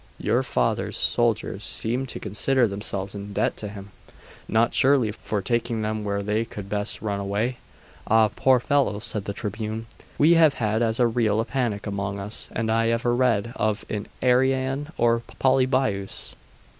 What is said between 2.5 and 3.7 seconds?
themselves in debt to